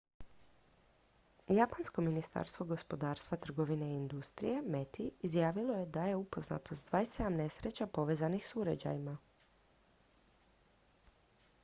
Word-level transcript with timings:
japansko 1.57 2.03
ministarstvo 2.05 2.65
gospodarstva 2.71 3.37
trgovine 3.45 3.91
i 3.91 3.97
industrije 3.97 4.61
meti 4.67 5.05
izjavilo 5.29 5.75
je 5.79 5.85
da 5.85 6.05
je 6.07 6.15
upoznato 6.15 6.75
s 6.75 6.91
27 6.91 7.37
nesreća 7.43 7.87
povezanih 7.87 8.45
s 8.47 8.55
uređajima 8.55 9.17